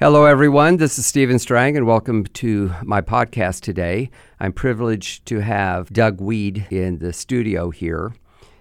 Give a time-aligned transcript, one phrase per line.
[0.00, 0.78] Hello, everyone.
[0.78, 4.10] This is Stephen Strang, and welcome to my podcast today.
[4.40, 8.12] I'm privileged to have Doug Wead in the studio here.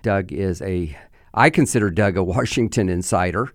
[0.04, 0.96] Doug is a,
[1.34, 3.52] I consider Doug a Washington insider,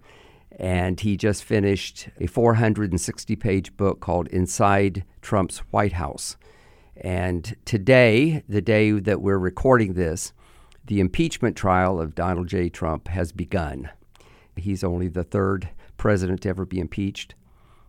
[0.59, 6.37] and he just finished a 460 page book called Inside Trump's White House.
[6.97, 10.33] And today, the day that we're recording this,
[10.85, 12.71] the impeachment trial of Donald J.
[12.71, 13.89] Trump has begun.
[14.57, 17.37] He's only the third president to ever be impeached.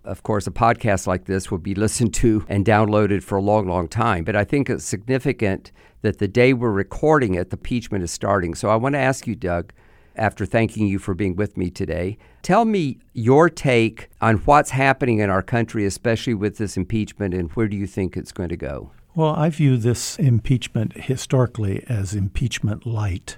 [0.03, 3.67] Of course, a podcast like this will be listened to and downloaded for a long,
[3.67, 4.23] long time.
[4.23, 5.71] But I think it's significant
[6.01, 8.55] that the day we're recording it, the impeachment is starting.
[8.55, 9.73] So I want to ask you, Doug,
[10.15, 15.19] after thanking you for being with me today, tell me your take on what's happening
[15.19, 18.57] in our country, especially with this impeachment, and where do you think it's going to
[18.57, 18.91] go?
[19.15, 23.37] Well, I view this impeachment historically as impeachment lite.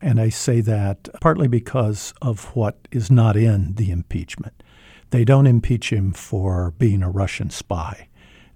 [0.00, 4.62] And I say that partly because of what is not in the impeachment.
[5.10, 8.08] They don't impeach him for being a Russian spy.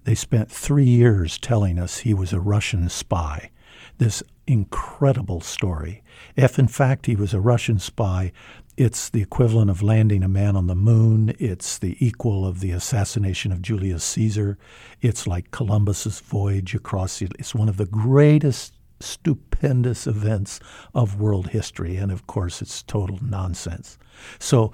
[0.04, 3.50] They spent three years telling us he was a Russian spy.
[3.98, 6.02] This incredible story.
[6.36, 8.32] If in fact he was a Russian spy,
[8.76, 11.34] it's the equivalent of landing a man on the moon.
[11.38, 14.58] It's the equal of the assassination of Julius Caesar.
[15.00, 17.20] It's like Columbus's voyage across.
[17.20, 20.60] It's one of the greatest stupendous events
[20.94, 21.96] of world history.
[21.96, 23.98] And of course, it's total nonsense.
[24.38, 24.72] So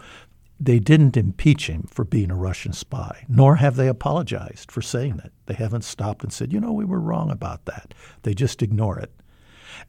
[0.59, 5.21] they didn't impeach him for being a Russian spy, nor have they apologized for saying
[5.25, 5.33] it.
[5.47, 7.93] They haven't stopped and said, you know, we were wrong about that.
[8.23, 9.13] They just ignore it.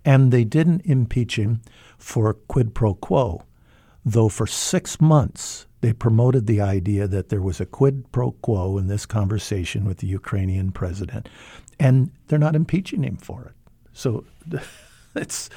[0.03, 1.61] And they didn't impeach him
[1.97, 3.43] for quid pro quo,
[4.03, 8.77] though for six months they promoted the idea that there was a quid pro quo
[8.77, 11.29] in this conversation with the Ukrainian president.
[11.79, 13.53] And they're not impeaching him for it.
[13.93, 14.25] So
[15.15, 15.49] it's,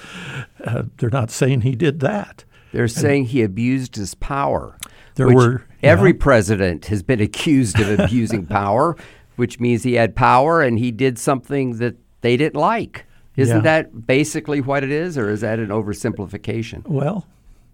[0.63, 2.45] uh, they're not saying he did that.
[2.73, 4.77] They're saying he abused his power.
[5.15, 5.91] There were yeah.
[5.91, 8.97] every president has been accused of abusing power,
[9.37, 13.07] which means he had power and he did something that they didn't like.
[13.37, 13.63] Isn't yeah.
[13.63, 16.87] that basically what it is, or is that an oversimplification?
[16.87, 17.27] Well,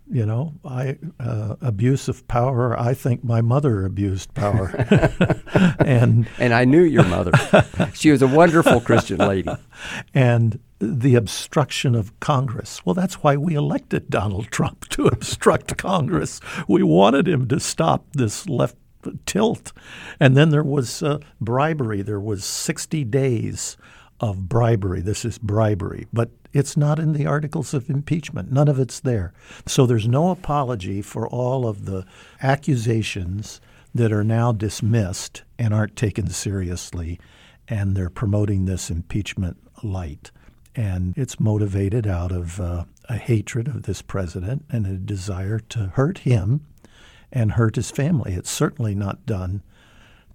[0.08, 2.78] you know, I uh, abuse of power.
[2.78, 4.68] I think my mother abused power,
[5.80, 7.32] and and I knew your mother.
[7.94, 9.50] she was a wonderful Christian lady,
[10.14, 12.84] and the obstruction of Congress.
[12.84, 16.40] Well, that's why we elected Donald Trump to obstruct Congress.
[16.68, 18.76] We wanted him to stop this left
[19.24, 19.72] tilt.
[20.18, 22.02] And then there was uh, bribery.
[22.02, 23.76] There was 60 days
[24.20, 25.00] of bribery.
[25.00, 26.06] This is bribery.
[26.12, 28.50] But it's not in the articles of impeachment.
[28.50, 29.32] None of it's there.
[29.66, 32.04] So there's no apology for all of the
[32.42, 33.60] accusations
[33.94, 37.20] that are now dismissed and aren't taken seriously.
[37.68, 40.30] And they're promoting this impeachment lite.
[40.76, 45.86] And it's motivated out of uh, a hatred of this president and a desire to
[45.94, 46.66] hurt him
[47.32, 48.34] and hurt his family.
[48.34, 49.62] It's certainly not done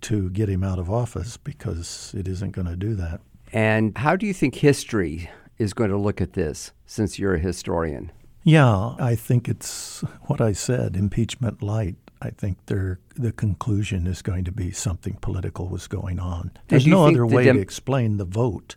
[0.02, 3.22] to get him out of office because it isn't going to do that.
[3.54, 7.40] And how do you think history is going to look at this since you're a
[7.40, 8.12] historian?
[8.44, 11.98] Yeah, I think it's what I said impeachment lite.
[12.24, 12.98] I think the
[13.36, 16.52] conclusion is going to be something political was going on.
[16.68, 18.76] There's no other way dem- to explain the vote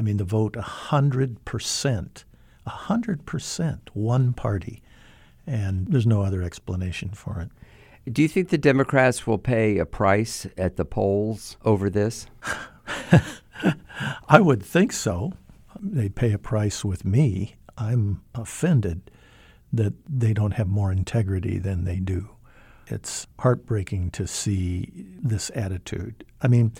[0.00, 2.24] I mean, the vote 100%,
[2.66, 4.82] 100%, one party.
[5.46, 7.50] And there's no other explanation for it.
[8.10, 12.28] Do you think the Democrats will pay a price at the polls over this?
[14.26, 15.34] I would think so.
[15.78, 17.56] They pay a price with me.
[17.76, 19.10] I'm offended
[19.70, 22.30] that they don't have more integrity than they do.
[22.86, 24.88] It's heartbreaking to see
[25.22, 26.24] this attitude.
[26.40, 26.72] I mean,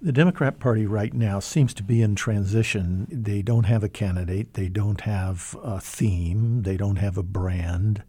[0.00, 3.06] the Democrat Party right now seems to be in transition.
[3.10, 4.54] They don't have a candidate.
[4.54, 6.62] They don't have a theme.
[6.62, 8.02] They don't have a brand.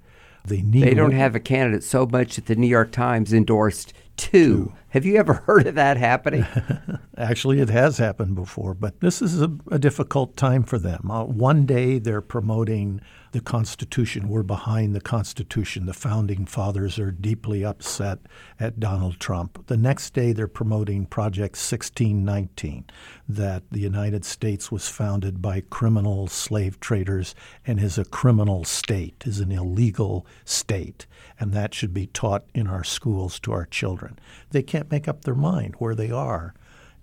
[0.45, 0.83] They need.
[0.83, 4.65] They don't have a candidate so much that the New York Times endorsed two.
[4.67, 4.73] two.
[4.89, 6.45] Have you ever heard of that happening?
[7.17, 11.11] Actually, it has happened before, but this is a, a difficult time for them.
[11.11, 14.29] Uh, one day they're promoting the Constitution.
[14.29, 15.85] We're behind the Constitution.
[15.85, 18.19] The founding fathers are deeply upset
[18.59, 19.65] at Donald Trump.
[19.67, 22.85] The next day, they're promoting Project 1619,
[23.27, 27.35] that the United States was founded by criminal slave traders
[27.65, 31.05] and is a criminal state, is an illegal state,
[31.39, 34.17] and that should be taught in our schools to our children.
[34.51, 36.53] They can't make up their mind where they are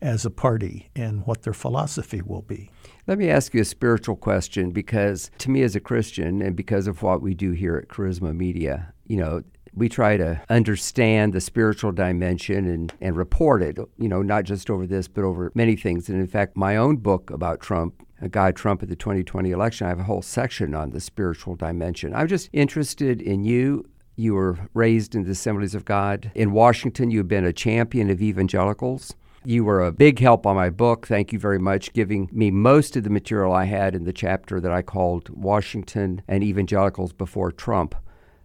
[0.04, 2.70] as a party and what their philosophy will be.
[3.06, 6.86] Let me ask you a spiritual question because to me as a Christian and because
[6.86, 9.42] of what we do here at Charisma Media, you know,
[9.72, 14.70] we try to understand the spiritual dimension and, and report it, you know, not just
[14.70, 16.08] over this, but over many things.
[16.08, 19.86] And in fact, my own book about Trump, a guy Trump at the 2020 election,
[19.86, 22.14] I have a whole section on the spiritual dimension.
[22.14, 26.30] I'm just interested in you You were raised in the Assemblies of God.
[26.36, 29.16] In Washington, you've been a champion of evangelicals.
[29.46, 31.06] You were a big help on my book.
[31.06, 34.58] Thank you very much, giving me most of the material I had in the chapter
[34.58, 37.94] that I called Washington and Evangelicals Before Trump.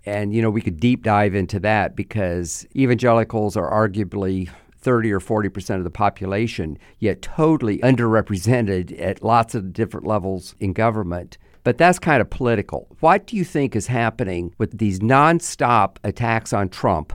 [0.06, 4.50] And, you know, we could deep dive into that because evangelicals are arguably
[4.82, 10.54] 30 or 40 percent of the population, yet totally underrepresented at lots of different levels
[10.60, 11.38] in government.
[11.64, 12.90] But that's kind of political.
[13.00, 17.14] What do you think is happening with these nonstop attacks on Trump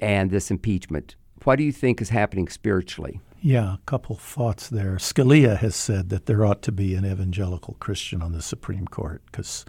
[0.00, 1.16] and this impeachment?
[1.44, 3.20] What do you think is happening spiritually?
[3.40, 4.96] Yeah, a couple thoughts there.
[4.96, 9.22] Scalia has said that there ought to be an evangelical Christian on the Supreme Court
[9.26, 9.64] because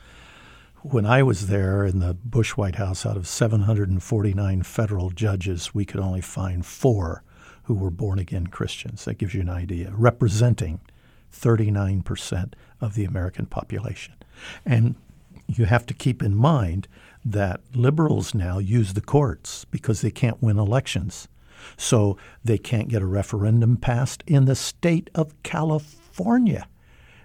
[0.84, 5.86] when I was there in the Bush White House, out of 749 federal judges, we
[5.86, 7.24] could only find four
[7.64, 9.06] who were born again Christians.
[9.06, 10.82] That gives you an idea, representing
[11.34, 14.14] 39% of the American population.
[14.66, 14.96] And
[15.48, 16.88] you have to keep in mind
[17.26, 21.28] that liberals now use the courts because they can't win elections.
[21.78, 26.68] So they can't get a referendum passed in the state of California.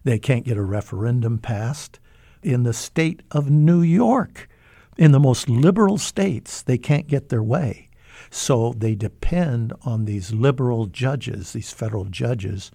[0.04, 2.00] They can't get a referendum passed
[2.42, 4.48] in the state of New York.
[4.96, 7.88] In the most liberal states, they can't get their way.
[8.30, 12.70] So they depend on these liberal judges, these federal judges,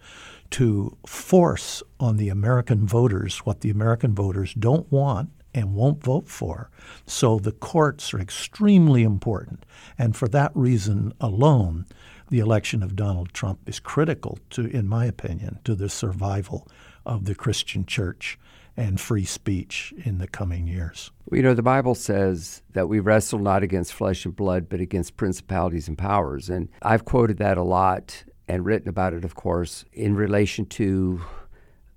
[0.51, 6.27] to force on the American voters what the American voters don't want and won't vote
[6.27, 6.69] for.
[7.05, 9.65] So the courts are extremely important.
[9.97, 11.85] And for that reason alone,
[12.29, 16.67] the election of Donald Trump is critical to, in my opinion, to the survival
[17.05, 18.39] of the Christian church
[18.75, 21.11] and free speech in the coming years.
[21.31, 25.15] You know, the Bible says that we wrestle not against flesh and blood, but against
[25.15, 26.49] principalities and powers.
[26.49, 31.21] And I've quoted that a lot and written about it, of course, in relation to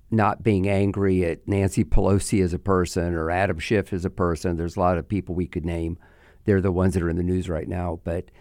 [0.09, 4.55] not being angry at Nancy Pelosi as a person or Adam Schiff as a person.
[4.55, 5.97] There's a lot of people we could name.
[6.45, 7.99] They're the ones that are in the news right now.
[8.03, 8.31] But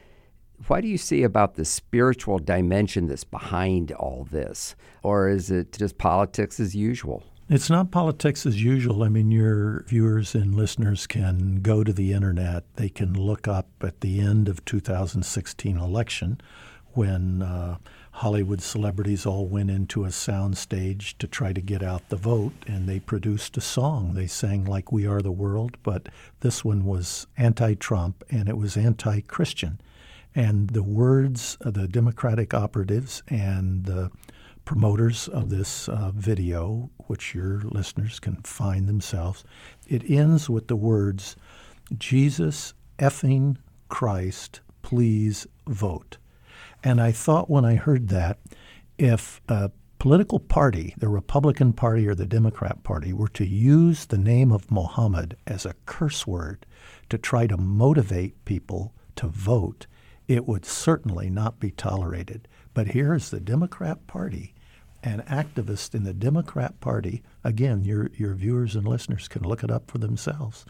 [0.68, 4.76] what do you see about the spiritual dimension that's behind all this?
[5.02, 7.24] Or is it just politics as usual?
[7.48, 9.04] It's not politics as usual.
[9.04, 12.64] I mean, your viewers and listeners can go to the internet.
[12.74, 16.40] They can look up at the end of 2016 election
[16.96, 17.76] when uh,
[18.10, 22.54] Hollywood celebrities all went into a sound stage to try to get out the vote,
[22.66, 24.14] and they produced a song.
[24.14, 26.08] They sang like "We Are the World," but
[26.40, 29.78] this one was anti-Trump and it was anti-Christian.
[30.34, 34.10] And the words of the Democratic operatives and the
[34.64, 39.44] promoters of this uh, video, which your listeners can find themselves,
[39.86, 41.36] it ends with the words,
[41.98, 43.58] "Jesus effing
[43.88, 46.16] Christ, please vote."
[46.82, 48.38] And I thought when I heard that,
[48.98, 54.18] if a political party, the Republican Party or the Democrat Party, were to use the
[54.18, 56.66] name of Mohammed as a curse word
[57.08, 59.86] to try to motivate people to vote,
[60.28, 62.48] it would certainly not be tolerated.
[62.74, 64.54] But here is the Democrat Party,
[65.02, 67.22] an activist in the Democrat Party.
[67.42, 70.64] Again, your, your viewers and listeners can look it up for themselves.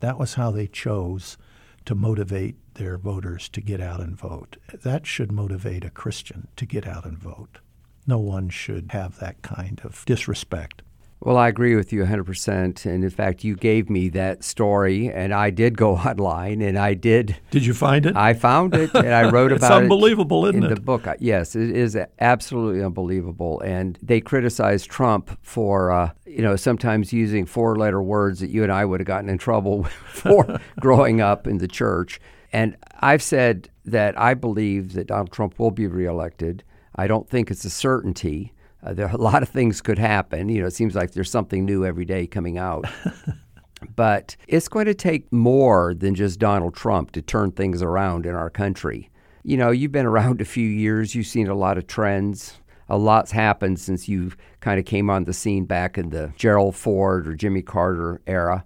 [0.00, 1.36] That was how they chose
[1.90, 4.56] to motivate their voters to get out and vote.
[4.72, 7.58] That should motivate a Christian to get out and vote.
[8.06, 10.82] No one should have that kind of disrespect.
[11.22, 12.86] Well, I agree with you 100%.
[12.86, 16.94] And in fact, you gave me that story, and I did go online and I
[16.94, 17.36] did.
[17.50, 18.16] Did you find it?
[18.16, 19.74] I found it, and I wrote about it.
[19.74, 20.74] it's unbelievable, it isn't in it?
[20.74, 21.06] the book.
[21.18, 23.60] Yes, it is absolutely unbelievable.
[23.60, 28.62] And they criticized Trump for, uh, you know, sometimes using four letter words that you
[28.62, 32.18] and I would have gotten in trouble for growing up in the church.
[32.52, 36.64] And I've said that I believe that Donald Trump will be reelected.
[36.96, 38.52] I don't think it's a certainty.
[38.82, 40.48] Uh, there a lot of things could happen.
[40.48, 42.84] You know, it seems like there's something new every day coming out.
[43.96, 48.34] but it's going to take more than just Donald Trump to turn things around in
[48.34, 49.10] our country.
[49.42, 52.56] You know, you've been around a few years, you've seen a lot of trends.
[52.88, 56.74] A lot's happened since you kind of came on the scene back in the Gerald
[56.74, 58.64] Ford or Jimmy Carter era.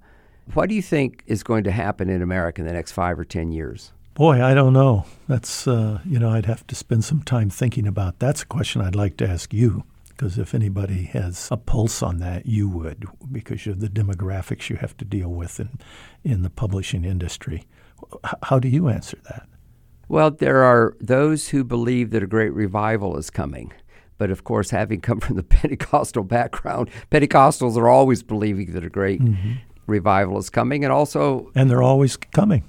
[0.54, 3.24] What do you think is going to happen in America in the next five or
[3.24, 3.92] 10 years?
[4.14, 5.04] Boy, I don't know.
[5.28, 8.18] That's, uh, you know, I'd have to spend some time thinking about.
[8.18, 9.84] That's a question I'd like to ask you
[10.16, 14.76] because if anybody has a pulse on that, you would, because of the demographics you
[14.76, 15.78] have to deal with in,
[16.22, 17.64] in the publishing industry.
[18.44, 19.48] How do you answer that?
[20.08, 23.72] Well, there are those who believe that a great revival is coming.
[24.16, 28.90] But of course, having come from the Pentecostal background, Pentecostals are always believing that a
[28.90, 29.54] great mm-hmm.
[29.86, 31.50] revival is coming, and also.
[31.56, 32.62] And they're always coming.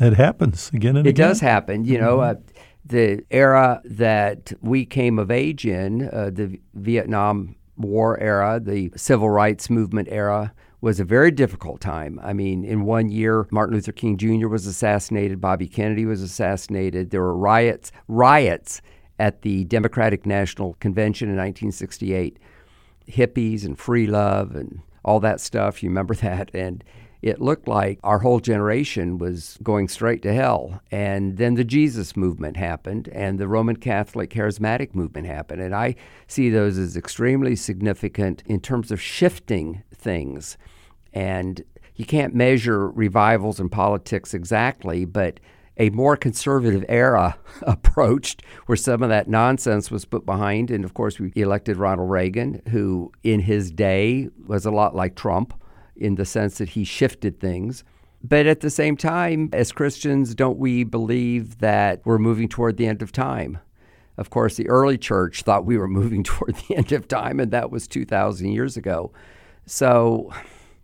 [0.00, 1.26] It happens again and it again.
[1.26, 1.84] It does happen.
[1.84, 2.38] You know, mm-hmm.
[2.38, 2.57] uh,
[2.88, 9.30] the era that we came of age in, uh, the Vietnam War era, the civil
[9.30, 12.20] rights movement era, was a very difficult time.
[12.22, 14.48] I mean, in one year, Martin Luther King Jr.
[14.48, 17.10] was assassinated, Bobby Kennedy was assassinated.
[17.10, 18.80] There were riots, riots
[19.18, 22.38] at the Democratic National Convention in 1968.
[23.08, 25.82] Hippies and free love and all that stuff.
[25.82, 26.50] You remember that?
[26.54, 26.84] And
[27.20, 30.80] it looked like our whole generation was going straight to hell.
[30.90, 35.60] And then the Jesus movement happened, and the Roman Catholic charismatic movement happened.
[35.60, 35.96] And I
[36.26, 40.56] see those as extremely significant in terms of shifting things.
[41.12, 41.64] And
[41.96, 45.40] you can't measure revivals in politics exactly, but
[45.76, 50.70] a more conservative era approached where some of that nonsense was put behind.
[50.70, 55.16] And of course, we elected Ronald Reagan, who in his day was a lot like
[55.16, 55.54] Trump
[55.98, 57.84] in the sense that he shifted things.
[58.22, 62.86] But at the same time, as Christians, don't we believe that we're moving toward the
[62.86, 63.58] end of time?
[64.16, 67.52] Of course, the early church thought we were moving toward the end of time, and
[67.52, 69.12] that was 2,000 years ago.
[69.66, 70.32] So,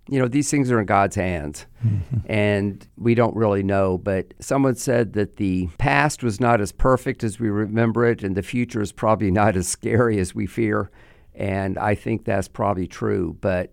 [0.08, 2.18] you know, these things are in God's hands, mm-hmm.
[2.26, 3.98] and we don't really know.
[3.98, 8.36] But someone said that the past was not as perfect as we remember it, and
[8.36, 10.90] the future is probably not as scary as we fear.
[11.34, 13.36] And I think that's probably true.
[13.40, 13.72] But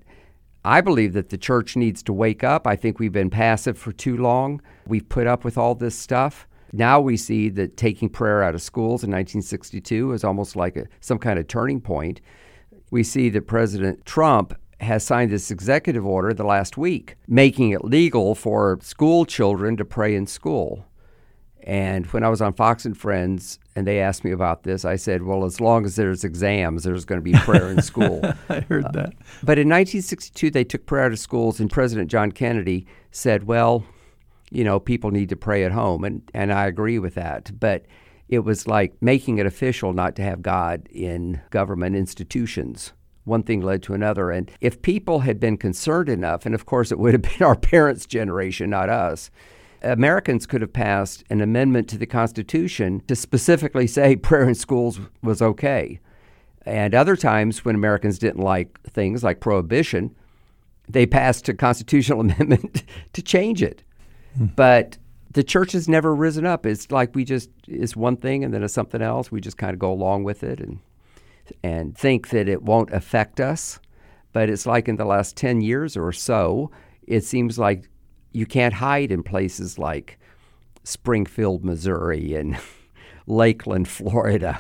[0.64, 2.68] I believe that the church needs to wake up.
[2.68, 4.62] I think we've been passive for too long.
[4.86, 6.48] We've put up with all this stuff.
[6.74, 10.86] Now we see that taking prayer out of schools in 1962 is almost like a,
[11.02, 12.22] some kind of turning point.
[12.92, 17.84] We see that President Trump has signed this executive order the last week, making it
[17.84, 20.86] legal for school children to pray in school.
[21.64, 24.96] And when I was on Fox and Friends and they asked me about this, I
[24.96, 28.22] said, well, as long as there's exams, there's going to be prayer in school.
[28.50, 29.14] I heard uh, that.
[29.44, 33.86] But in 1962, they took prayer to schools, and President John Kennedy said, well,
[34.50, 36.04] you know, people need to pray at home.
[36.04, 37.52] And, and I agree with that.
[37.60, 37.86] But
[38.28, 42.94] it was like making it official not to have God in government institutions.
[43.26, 44.32] One thing led to another.
[44.32, 47.56] And if people had been concerned enough, and of course it would have been our
[47.58, 49.30] parents' generation, not us,
[49.84, 55.00] Americans could have passed an amendment to the Constitution to specifically say prayer in schools
[55.22, 56.00] was okay.
[56.66, 60.16] And other times when Americans didn't like things like prohibition,
[60.88, 62.84] they passed a constitutional amendment
[63.14, 63.84] to change it.
[64.38, 64.48] Hmm.
[64.56, 64.98] But
[65.32, 66.66] the church has never risen up.
[66.66, 69.32] It's like we just it's one thing and then it's something else.
[69.32, 70.80] We just kind of go along with it and
[71.64, 73.80] and think that it won't affect us.
[74.34, 76.72] But it's like in the last 10 years or so,
[77.06, 77.90] it seems like
[78.32, 80.20] you can't hide in places like
[80.84, 82.58] Springfield, Missouri, and
[83.28, 84.60] Lakeland, Florida.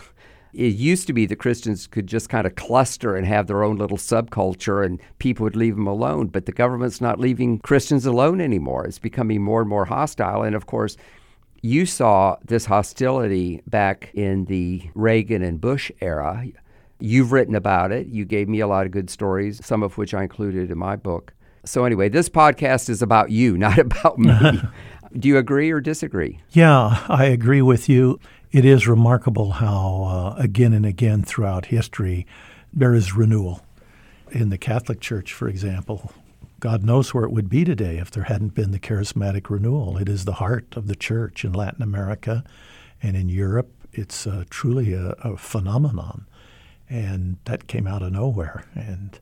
[0.54, 3.78] It used to be that Christians could just kind of cluster and have their own
[3.78, 6.28] little subculture and people would leave them alone.
[6.28, 8.86] But the government's not leaving Christians alone anymore.
[8.86, 10.44] It's becoming more and more hostile.
[10.44, 10.98] And of course,
[11.62, 16.46] you saw this hostility back in the Reagan and Bush era.
[17.00, 18.08] You've written about it.
[18.08, 20.98] You gave me a lot of good stories, some of which I included in my
[20.98, 21.34] book.
[21.64, 24.62] So, anyway, this podcast is about you, not about me.
[25.18, 26.40] Do you agree or disagree?
[26.52, 28.20] Yeah, I agree with you.
[28.52, 32.26] It is remarkable how, uh, again and again throughout history,
[32.74, 33.66] there is renewal.
[34.32, 36.14] In the Catholic Church, for example,
[36.62, 39.98] God knows where it would be today if there hadn't been the charismatic renewal.
[39.98, 42.44] It is the heart of the church in Latin America
[43.02, 43.72] and in Europe.
[43.92, 46.28] It's uh, truly a, a phenomenon.
[46.90, 48.66] And that came out of nowhere.
[48.76, 49.20] And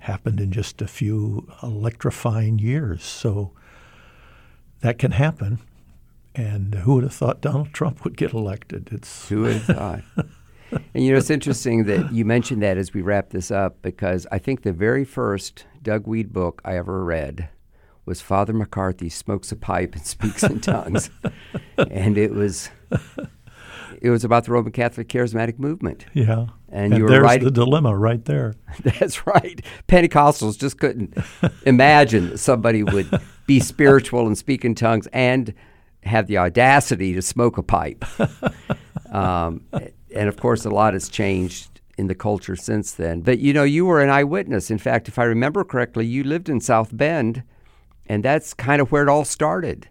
[0.00, 3.02] happened in just a few electrifying years.
[3.04, 3.52] So
[4.80, 5.58] that can happen.
[6.34, 8.88] And who would have thought Donald Trump would get elected?
[8.92, 10.02] It's who would have thought.
[10.94, 14.26] and you know, it's interesting that you mentioned that as we wrap this up because
[14.30, 17.48] I think the very first Doug Wead book I ever read
[18.06, 21.10] was Father McCarthy smokes a pipe and speaks in tongues,
[21.78, 22.70] and it was
[24.00, 26.06] it was about the Roman Catholic charismatic movement.
[26.14, 26.46] Yeah.
[26.68, 28.54] And, and you were there's writing, the dilemma right there.
[28.82, 29.60] That's right.
[29.88, 31.16] Pentecostals just couldn't
[31.66, 35.52] imagine that somebody would be spiritual and speak in tongues and
[36.02, 38.04] have the audacity to smoke a pipe.
[39.10, 39.62] Um,
[40.14, 43.20] and of course, a lot has changed in the culture since then.
[43.20, 44.70] But you know, you were an eyewitness.
[44.70, 47.42] In fact, if I remember correctly, you lived in South Bend,
[48.06, 49.88] and that's kind of where it all started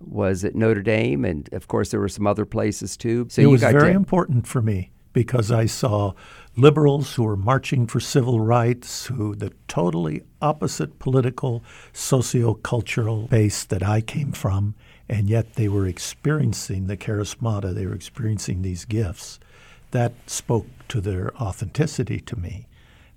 [0.00, 3.26] was at Notre Dame, and of course there were some other places too.
[3.30, 3.96] So it was very to...
[3.96, 6.12] important for me because I saw
[6.56, 13.82] liberals who were marching for civil rights, who the totally opposite political, socio-cultural base that
[13.82, 14.74] I came from,
[15.08, 17.74] and yet they were experiencing the charismata.
[17.74, 19.38] They were experiencing these gifts.
[19.90, 22.68] That spoke to their authenticity to me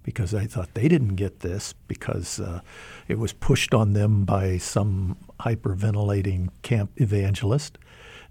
[0.01, 2.61] because I thought they didn't get this because uh,
[3.07, 7.77] it was pushed on them by some hyperventilating camp evangelist.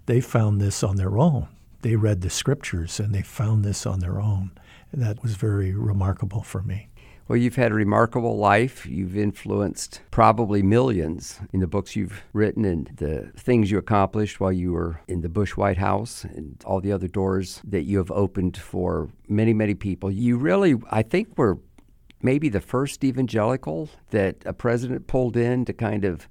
[0.05, 1.47] They found this on their own.
[1.81, 4.51] They read the scriptures and they found this on their own.
[4.91, 6.89] And that was very remarkable for me.
[7.27, 8.85] Well, you've had a remarkable life.
[8.85, 14.51] You've influenced probably millions in the books you've written and the things you accomplished while
[14.51, 18.11] you were in the Bush White House and all the other doors that you have
[18.11, 20.11] opened for many, many people.
[20.11, 21.59] You really, I think, were
[22.21, 26.27] maybe the first evangelical that a president pulled in to kind of.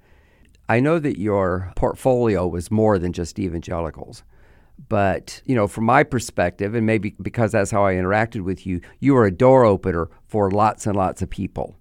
[0.68, 4.22] I know that your portfolio was more than just evangelicals.
[4.88, 8.80] But, you know, from my perspective, and maybe because that's how I interacted with you,
[9.00, 11.76] you were a door opener for lots and lots of people.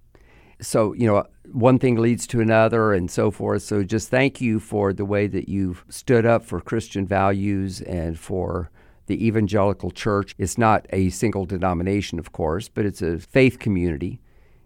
[0.60, 3.62] So, you know, one thing leads to another and so forth.
[3.62, 8.18] So just thank you for the way that you've stood up for Christian values and
[8.18, 8.70] for
[9.06, 10.34] the evangelical church.
[10.38, 14.20] It's not a single denomination, of course, but it's a faith community.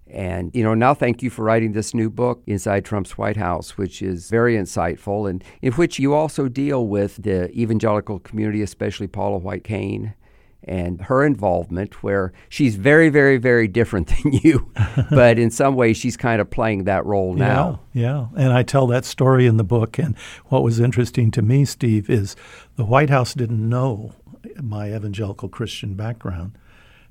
[0.08, 3.76] And, you know, now thank you for writing this new book, Inside Trump's White House,
[3.76, 9.08] which is very insightful and in which you also deal with the evangelical community, especially
[9.08, 10.14] Paula White Cain
[10.62, 14.70] and her involvement, where she's very, very, very different than you.
[15.10, 17.80] but in some ways, she's kind of playing that role now.
[17.92, 18.26] Yeah, yeah.
[18.36, 19.98] And I tell that story in the book.
[19.98, 22.36] And what was interesting to me, Steve, is
[22.76, 24.12] the White House didn't know
[24.60, 26.56] my evangelical Christian background.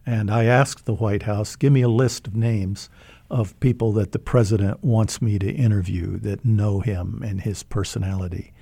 [0.06, 2.90] And I asked the White House, give me a list of names
[3.30, 8.54] of people that the president wants me to interview that know him and his personality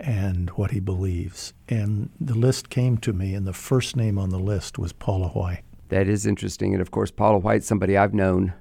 [0.00, 1.52] and what he believes.
[1.68, 5.28] And the list came to me, and the first name on the list was Paula
[5.28, 5.62] White.
[5.88, 6.72] That is interesting.
[6.74, 8.54] And of course, Paula White's somebody I've known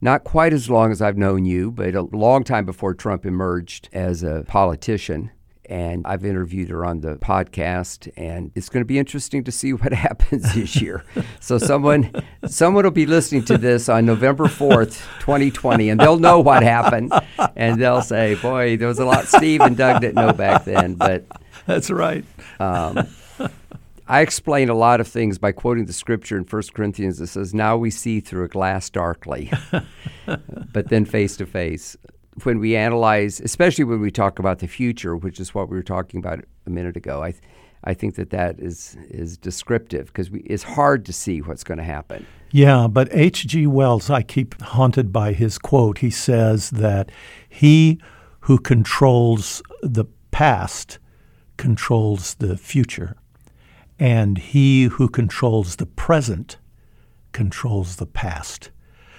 [0.00, 3.90] not quite as long as I've known you, but a long time before Trump emerged
[3.92, 5.30] as a politician
[5.70, 9.72] and I've interviewed her on the podcast, and it's going to be interesting to see
[9.72, 11.04] what happens this year.
[11.38, 12.12] so someone,
[12.46, 17.12] someone will be listening to this on November fourth, 2020, and they'll know what happened,
[17.56, 20.94] and they'll say, "Boy, there was a lot Steve and Doug didn't know back then."
[20.94, 21.24] But
[21.66, 22.24] that's right.
[22.58, 23.06] Um,
[24.08, 27.54] I explain a lot of things by quoting the scripture in 1 Corinthians that says,
[27.54, 29.52] Now we see through a glass darkly,
[30.72, 31.96] but then face to face
[32.44, 35.82] when we analyze, especially when we talk about the future, which is what we were
[35.82, 37.42] talking about a minute ago, I, th-
[37.84, 41.84] I think that that is is descriptive because it's hard to see what's going to
[41.84, 42.26] happen.
[42.52, 43.66] Yeah, but H.G.
[43.68, 45.98] Wells, I keep haunted by his quote.
[45.98, 47.10] He says that
[47.48, 48.00] he
[48.40, 50.98] who controls the past
[51.56, 53.16] controls the future,
[53.98, 56.58] and he who controls the present
[57.32, 58.70] controls the past.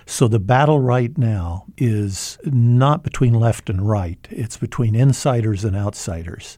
[0.06, 5.76] So the battle right now is not between left and right, it's between insiders and
[5.76, 6.58] outsiders.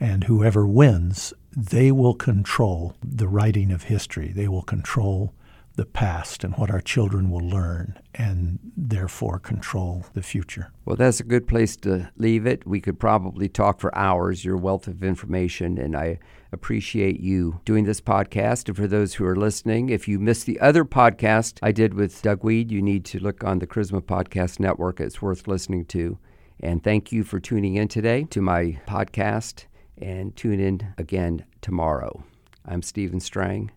[0.00, 4.28] And whoever wins, they will control the writing of history.
[4.28, 5.34] They will control
[5.78, 10.72] the past and what our children will learn and therefore control the future.
[10.84, 12.66] Well, that's a good place to leave it.
[12.66, 16.18] We could probably talk for hours, your wealth of information, and I
[16.50, 18.66] appreciate you doing this podcast.
[18.66, 22.22] And for those who are listening, if you missed the other podcast I did with
[22.22, 25.00] Doug Wead, you need to look on the Charisma Podcast Network.
[25.00, 26.18] It's worth listening to.
[26.58, 32.24] And thank you for tuning in today to my podcast, and tune in again tomorrow.
[32.64, 33.70] I'm Stephen Strang.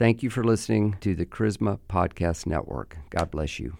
[0.00, 2.96] Thank you for listening to the Charisma Podcast Network.
[3.10, 3.76] God bless you.